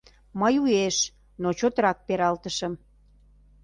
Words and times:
Мый 0.39 0.55
уэш, 0.63 0.97
но 1.41 1.47
чотрак 1.59 1.97
пералтышым. 2.07 2.73